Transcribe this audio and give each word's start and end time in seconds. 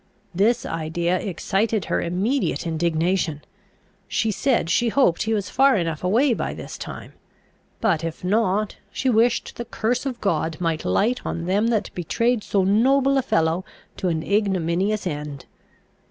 This 0.33 0.65
idea 0.65 1.19
excited 1.19 1.85
her 1.85 2.01
immediate 2.01 2.65
indignation: 2.65 3.43
she 4.07 4.31
said, 4.31 4.67
she 4.67 4.89
hoped 4.89 5.21
he 5.21 5.33
was 5.35 5.51
far 5.51 5.75
enough 5.77 6.03
away 6.03 6.33
by 6.33 6.55
this 6.55 6.75
time; 6.75 7.13
but 7.81 8.03
if 8.03 8.23
not, 8.23 8.77
she 8.91 9.11
wished 9.11 9.57
the 9.57 9.65
curse 9.65 10.07
of 10.07 10.19
God 10.19 10.57
might 10.59 10.85
light 10.85 11.21
on 11.23 11.45
them 11.45 11.67
that 11.67 11.91
betrayed 11.93 12.43
so 12.43 12.63
noble 12.63 13.15
a 13.19 13.21
fellow 13.21 13.63
to 13.97 14.07
an 14.07 14.23
ignominious 14.23 15.05
end! 15.05 15.45